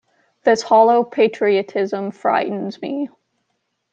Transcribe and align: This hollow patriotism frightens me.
This 0.43 0.63
hollow 0.63 1.03
patriotism 1.03 2.09
frightens 2.09 2.81
me. 2.81 3.07